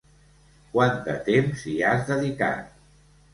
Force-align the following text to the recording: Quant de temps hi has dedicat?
Quant 0.77 0.97
de 1.09 1.15
temps 1.27 1.67
hi 1.73 1.75
has 1.91 2.03
dedicat? 2.09 2.75